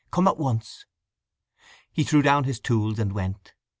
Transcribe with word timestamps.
Come 0.09 0.27
at 0.27 0.39
once. 0.39 0.87
He 1.93 2.03
threw 2.03 2.23
down 2.23 2.45
his 2.45 2.59
tools 2.59 2.97
and 2.97 3.13
went. 3.13 3.53